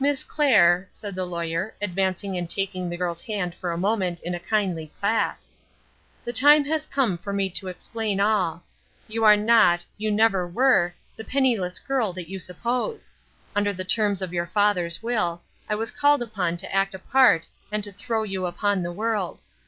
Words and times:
"Miss 0.00 0.24
Clair," 0.24 0.88
said 0.90 1.14
the 1.14 1.24
Lawyer, 1.24 1.72
advancing 1.80 2.36
and 2.36 2.50
taking 2.50 2.90
the 2.90 2.96
girl's 2.96 3.20
hand 3.20 3.54
for 3.54 3.70
a 3.70 3.78
moment 3.78 4.18
in 4.24 4.34
a 4.34 4.40
kindly 4.40 4.90
clasp, 4.98 5.52
"the 6.24 6.32
time 6.32 6.64
has 6.64 6.84
come 6.84 7.16
for 7.16 7.32
me 7.32 7.48
to 7.50 7.68
explain 7.68 8.18
all. 8.18 8.64
You 9.06 9.22
are 9.22 9.36
not, 9.36 9.86
you 9.96 10.10
never 10.10 10.48
were, 10.48 10.94
the 11.16 11.22
penniless 11.22 11.78
girl 11.78 12.12
that 12.14 12.28
you 12.28 12.40
suppose. 12.40 13.12
Under 13.54 13.72
the 13.72 13.84
terms 13.84 14.20
of 14.20 14.32
your 14.32 14.46
father's 14.48 15.00
will, 15.00 15.42
I 15.68 15.76
was 15.76 15.92
called 15.92 16.22
upon 16.22 16.56
to 16.56 16.74
act 16.74 16.92
a 16.92 16.98
part 16.98 17.46
and 17.70 17.84
to 17.84 17.92
throw 17.92 18.24
you 18.24 18.46
upon 18.46 18.82
the 18.82 18.90
world. 18.90 19.42